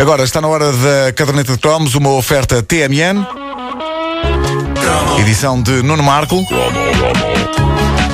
[0.00, 3.22] Agora está na hora da caderneta de cromos, uma oferta TMN.
[5.20, 6.42] Edição de Nuno Marco.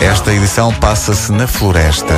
[0.00, 2.12] Esta edição passa-se na floresta.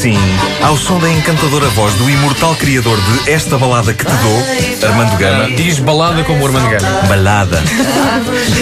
[0.00, 0.16] Assim,
[0.62, 5.14] ao som da encantadora voz do imortal criador de Esta Balada que te dou, Armando
[5.18, 5.50] Gama.
[5.50, 7.02] Diz balada como Armando Gama.
[7.06, 7.62] Balada.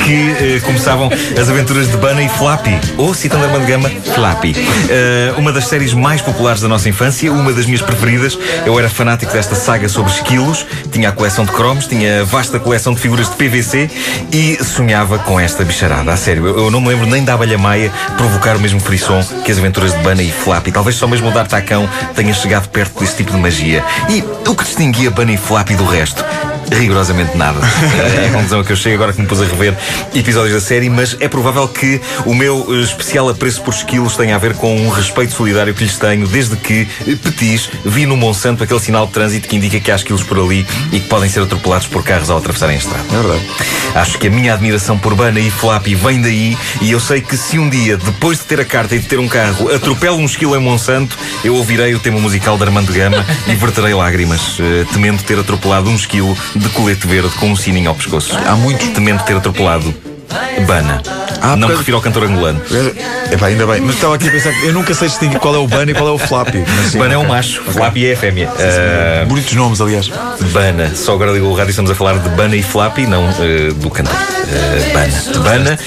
[0.04, 1.08] Que eh, começavam
[1.40, 2.76] as aventuras de Bana e Flappy.
[2.96, 4.56] Ou, citando Armando Gama, Flappy.
[4.90, 8.36] Eh, uma das séries mais populares da nossa infância, uma das minhas preferidas.
[8.66, 12.58] Eu era fanático desta saga sobre esquilos, tinha a coleção de cromos, tinha a vasta
[12.58, 13.88] coleção de figuras de PVC
[14.32, 16.12] e sonhava com esta bicharada.
[16.12, 19.22] A sério, eu, eu não me lembro nem da abelha maia provocar o mesmo frisson
[19.44, 20.72] que as aventuras de Bana e Flappy.
[20.72, 23.84] Talvez só mesmo o D'Artacão tenha chegado perto desse tipo de magia.
[24.08, 26.24] E o que distinguia e Flappy do resto?
[26.70, 27.60] Rigorosamente nada.
[28.22, 29.76] É a conclusão que eu chego agora que me pus a rever
[30.14, 34.34] episódios da série, mas é provável que o meu eh, especial apreço por esquilos tenha
[34.34, 36.86] a ver com um respeito solidário que lhes tenho desde que,
[37.22, 40.66] petis, vi no Monsanto aquele sinal de trânsito que indica que há esquilos por ali
[40.92, 43.04] e que podem ser atropelados por carros ao atravessarem a estrada.
[43.10, 43.46] É verdade.
[43.94, 47.36] Acho que a minha admiração por Bana e Flappy vem daí e eu sei que
[47.36, 50.24] se um dia, depois de ter a carta e de ter um carro, atropelo um
[50.24, 54.84] esquilo em Monsanto, eu ouvirei o tema musical de Armando Gama e verterei lágrimas, eh,
[54.92, 58.36] temendo ter atropelado um esquilo de colete verde com um sininho ao pescoço.
[58.46, 58.88] Há muitos.
[58.88, 59.94] Temendo ter atropelado
[60.66, 61.02] Bana.
[61.40, 62.60] Ah, Não me refiro ao cantor angolano.
[63.30, 63.80] É pá, ainda bem.
[63.80, 65.94] Mas estava aqui a pensar que eu nunca sei distinguir qual é o Bana e
[65.94, 66.64] qual é o Flappy.
[66.90, 68.50] Sim, Bana é um macho, Flappy é a fêmea.
[68.58, 70.10] Ah, Bonitos nomes, aliás.
[70.52, 70.94] Bana.
[70.94, 73.72] Só agora ligou o rádio e estamos a falar de Bana e Flappy, não eh,
[73.74, 74.14] do cantor.
[74.92, 75.38] Bana.
[75.42, 75.78] Bana,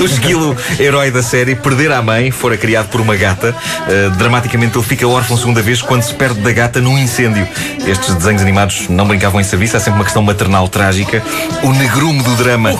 [0.00, 3.54] o esquilo, herói da série, perder a mãe, fora criado por uma gata.
[3.88, 7.46] Eh, dramaticamente ele fica órfão segunda vez quando se perde da gata num incêndio.
[7.86, 11.22] Estes desenhos animados não brincavam em serviço, há sempre uma questão maternal trágica.
[11.62, 12.70] O negrume do drama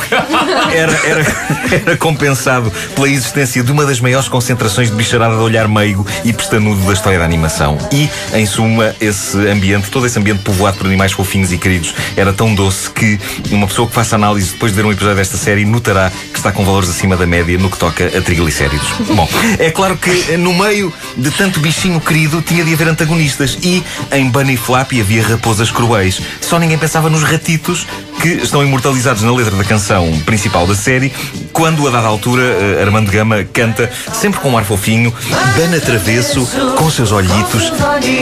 [0.72, 1.26] era, era,
[1.70, 6.32] era compensado pela existência de uma das maiores concentrações de bicharada de olhar meigo e
[6.32, 7.78] pestanudo da história da animação.
[7.92, 12.32] E, em suma, esse ambiente, todo esse ambiente povoado por animais fofinhos e queridos, era
[12.32, 13.18] tão doce que
[13.50, 16.52] uma pessoa que faça análise depois de ver um episódio desta série notará que está
[16.52, 18.86] com valores acima da média no que toca a triglicéridos.
[19.12, 19.28] Bom,
[19.58, 24.30] é claro que no meio de tanto bichinho querido tinha de haver antagonistas e em
[24.30, 26.20] Bunny Flappy havia raposas cruéis.
[26.40, 27.88] Só ninguém pensava nos ratitos
[28.22, 31.12] que estão imortalizados na letra da canção principal da série,
[31.52, 35.12] quando a dada altura eh, Armando Gama canta, sempre com um ar fofinho,
[35.56, 36.46] Bana Travesso,
[36.76, 37.72] com seus olhitos,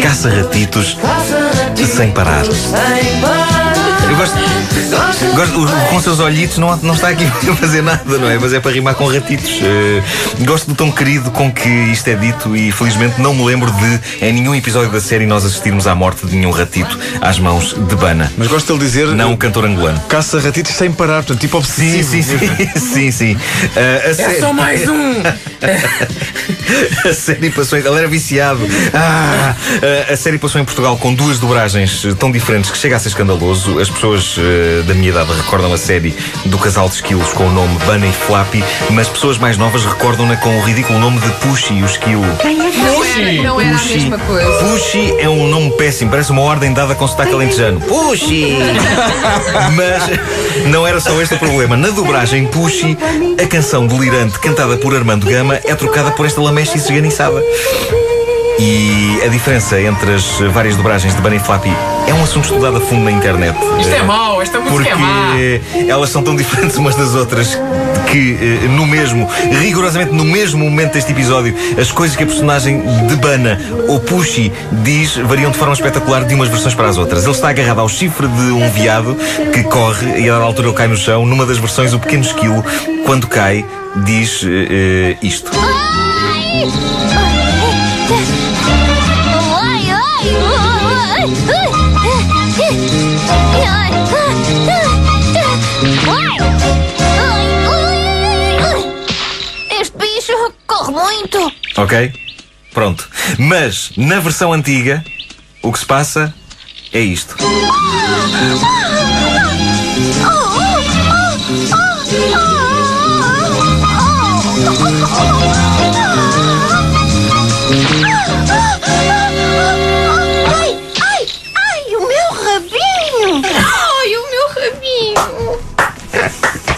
[0.02, 0.96] caça ratitos,
[1.94, 2.44] sem parar.
[4.08, 4.36] Eu gosto,
[5.34, 8.38] gosto com seus olhitos não, não está aqui a fazer nada, não é?
[8.38, 9.50] Mas é para rimar com ratitos.
[9.62, 10.02] Eh,
[10.44, 14.00] gosto do tom querido com que isto é dito e felizmente não me lembro de,
[14.24, 17.96] em nenhum episódio da série, nós assistirmos à morte de nenhum ratito às mãos de
[17.96, 18.32] Bana.
[18.36, 19.06] Mas gosto de ele dizer.
[19.08, 20.00] Não o cantor angolano.
[20.08, 22.10] Caça ratitos sem parar, portanto, tipo Sim, obsessivo.
[22.10, 23.10] sim, sim.
[23.10, 23.36] sim, sim.
[23.76, 25.22] A É série- só mais um!
[27.08, 27.78] a série passou.
[27.78, 28.60] Ele era viciado.
[28.92, 29.54] Ah,
[30.08, 32.98] a- a série passou em Portugal com duas dobragens eh, tão diferentes que chega a
[32.98, 33.78] ser escandaloso.
[33.78, 34.36] As pessoas
[34.82, 36.14] da minha idade recordam a série
[36.44, 40.36] do casal de esquilos com o nome Bunny e Flappy, mas pessoas mais novas recordam-na
[40.36, 42.24] com o ridículo nome de Pushy e o esquilo.
[42.94, 43.40] Puxi!
[43.42, 43.94] Não era a Pushy.
[43.94, 44.64] mesma coisa.
[44.64, 47.80] Pushy é um nome péssimo, parece uma ordem dada com sotaque alentejano.
[47.80, 48.56] Pushy!
[49.74, 51.76] Mas não era só este o problema.
[51.76, 52.96] Na dobragem Pushy,
[53.42, 57.42] a canção delirante cantada por Armando Gama é trocada por esta lamecha esganiçada.
[58.58, 61.70] E a diferença entre as várias dobragens de Bunny Flappy
[62.08, 63.56] é um assunto estudado a fundo na internet.
[63.78, 65.34] Isto é Eh, mau, esta música porque é má!
[65.88, 67.58] elas são tão diferentes umas das outras
[68.10, 69.28] que eh, no mesmo,
[69.60, 74.50] rigorosamente no mesmo momento deste episódio, as coisas que a personagem de Bana ou Pushy
[74.84, 77.24] diz variam de forma espetacular de umas versões para as outras.
[77.24, 79.16] Ele está agarrado ao chifre de um veado
[79.52, 81.26] que corre e a dada altura ele cai no chão.
[81.26, 82.64] Numa das versões, o pequeno esquilo,
[83.04, 83.66] quando cai,
[83.96, 85.50] diz eh, isto.
[85.54, 87.35] Ai,
[99.80, 101.52] Este bicho corre muito.
[101.76, 102.12] Ok?
[102.72, 103.08] Pronto.
[103.38, 105.04] Mas na versão antiga,
[105.62, 106.34] o que se passa
[106.92, 107.34] é isto.
[110.22, 110.35] Ai,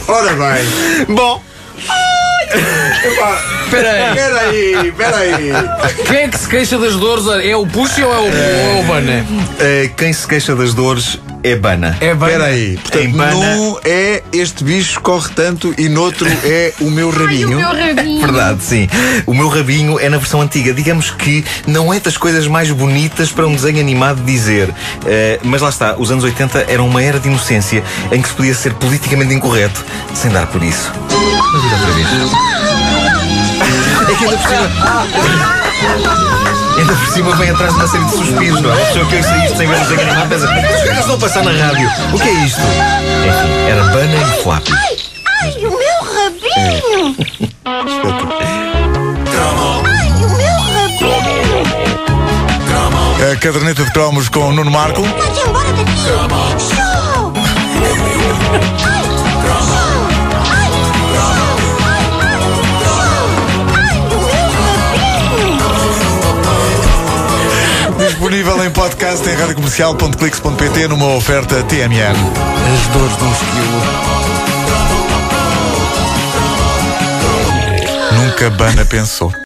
[0.09, 1.15] Ora bem.
[1.15, 1.43] Bom,
[3.05, 4.09] Espera aí.
[4.11, 5.53] Espera aí, espera aí.
[6.07, 7.25] Quem é que se queixa das dores?
[7.45, 8.29] É o Puxa ou é o, ou
[8.79, 9.27] é o Bana?
[9.61, 11.97] eh, quem se queixa das dores é Bana.
[12.01, 12.33] É Bana.
[12.33, 12.77] Espera aí.
[12.79, 17.61] Portanto, Bana- num é este bicho corre tanto e noutro é o meu rabinho.
[17.61, 18.21] rabinho.
[18.21, 18.89] Verdade, sim.
[19.27, 20.73] O meu rabinho é na versão antiga.
[20.73, 24.75] Digamos que não é das coisas mais bonitas para um desenho animado dizer.
[25.07, 28.35] Eh, mas lá está, os anos 80 eram uma era de inocência em que se
[28.35, 29.85] podia ser politicamente incorreto
[30.15, 30.91] sem dar por isso.
[31.53, 32.58] Mas outra vez.
[34.09, 34.71] É que ainda por cima.
[36.79, 38.83] Ainda por cima vem atrás de uma série de suspiros, não é?
[38.83, 41.01] A pessoa que ouça isto sem ver o desenho animado pensa: mas o que é
[41.01, 41.91] estão a passar na rádio?
[42.13, 42.61] O que é isto?
[42.61, 44.69] Enfim, era Bana e Flap.
[44.71, 44.97] Ai,
[45.43, 47.17] ai, o meu rabinho.
[47.65, 48.49] Ai, o meu rabinho.
[53.31, 55.03] A caderneta de cromos com Nuno Marco.
[55.03, 56.38] Pode ir embora daqui.
[68.19, 72.17] Disponível em podcast em radiocomercial.clix.pt numa oferta TMN.
[72.75, 73.81] As dores de um esquilo.
[78.21, 79.33] Nunca Bana pensou.